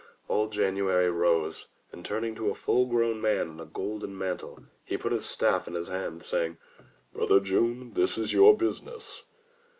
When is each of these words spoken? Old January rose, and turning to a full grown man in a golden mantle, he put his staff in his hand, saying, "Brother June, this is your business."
Old 0.27 0.51
January 0.51 1.11
rose, 1.11 1.67
and 1.91 2.03
turning 2.03 2.33
to 2.33 2.49
a 2.49 2.55
full 2.55 2.87
grown 2.87 3.21
man 3.21 3.49
in 3.49 3.59
a 3.59 3.67
golden 3.67 4.17
mantle, 4.17 4.63
he 4.83 4.97
put 4.97 5.11
his 5.11 5.25
staff 5.27 5.67
in 5.67 5.75
his 5.75 5.89
hand, 5.89 6.23
saying, 6.23 6.57
"Brother 7.13 7.39
June, 7.39 7.93
this 7.93 8.17
is 8.17 8.33
your 8.33 8.57
business." 8.57 9.25